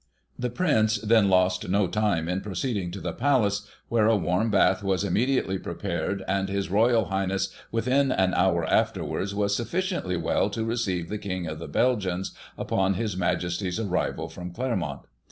[0.45, 4.81] "The Prince then lost no time in proceeding to the Palace, where a warm bath
[4.81, 10.65] was immediately prepared, and His Royal Highness, within an hour afterwards, was sufficiently well to
[10.65, 15.01] receive the King of the Belgians, upon His Majesty's arrival from Claremont.